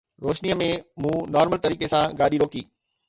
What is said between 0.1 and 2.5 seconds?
روشنيءَ ۾ مون نارمل طريقي سان گاڏي